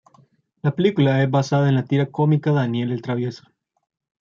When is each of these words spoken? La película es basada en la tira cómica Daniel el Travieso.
La 0.63 0.71
película 0.71 1.21
es 1.21 1.29
basada 1.29 1.69
en 1.69 1.75
la 1.75 1.85
tira 1.85 2.07
cómica 2.07 2.51
Daniel 2.51 2.91
el 2.91 3.03
Travieso. 3.03 3.43